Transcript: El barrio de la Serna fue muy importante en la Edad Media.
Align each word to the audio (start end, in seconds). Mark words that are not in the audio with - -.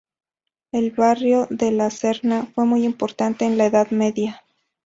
El 0.71 0.89
barrio 0.89 1.45
de 1.51 1.71
la 1.71 1.91
Serna 1.91 2.47
fue 2.55 2.65
muy 2.65 2.85
importante 2.85 3.45
en 3.45 3.59
la 3.59 3.67
Edad 3.67 3.91
Media. 3.91 4.41